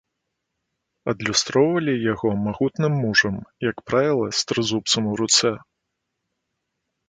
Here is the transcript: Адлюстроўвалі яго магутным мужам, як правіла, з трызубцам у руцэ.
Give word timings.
Адлюстроўвалі 1.11 1.93
яго 2.13 2.33
магутным 2.47 2.97
мужам, 3.03 3.37
як 3.69 3.77
правіла, 3.93 4.27
з 4.41 4.51
трызубцам 4.53 5.01
у 5.15 5.15
руцэ. 5.25 5.49